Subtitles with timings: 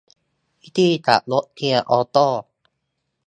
[0.61, 2.27] วิธีขับรถเกียร์ออโต้